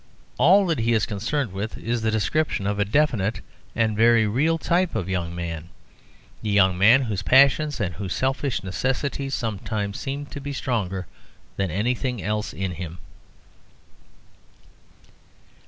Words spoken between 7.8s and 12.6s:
whose selfish necessities sometimes seemed to be stronger than anything else